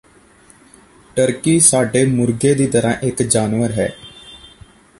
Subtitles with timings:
[1.17, 3.87] turkey ਸਾਡੇ ਮੁਰਗੇ ਦੀ ਤਰ੍ਹਾਂ ਇੱਕ ਜਾਨਵਰ ਹੈ